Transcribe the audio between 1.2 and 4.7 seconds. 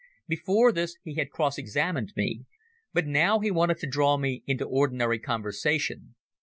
cross examined me, but now he wanted to draw me into